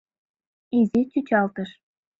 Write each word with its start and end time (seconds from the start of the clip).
Изи 0.77 1.01
чÿчалтыш. 1.11 1.69